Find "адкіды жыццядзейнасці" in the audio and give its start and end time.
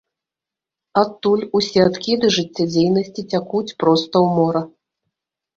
1.89-3.27